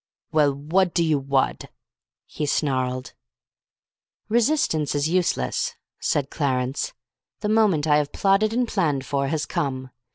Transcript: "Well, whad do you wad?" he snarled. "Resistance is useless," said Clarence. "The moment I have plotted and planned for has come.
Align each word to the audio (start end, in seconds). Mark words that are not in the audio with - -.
"Well, 0.31 0.51
whad 0.55 0.95
do 0.95 1.03
you 1.03 1.19
wad?" 1.19 1.69
he 2.25 2.47
snarled. 2.47 3.13
"Resistance 4.29 4.95
is 4.95 5.07
useless," 5.07 5.75
said 5.99 6.31
Clarence. 6.31 6.93
"The 7.41 7.49
moment 7.49 7.85
I 7.85 7.97
have 7.97 8.11
plotted 8.11 8.51
and 8.51 8.67
planned 8.67 9.05
for 9.05 9.27
has 9.27 9.45
come. 9.45 9.91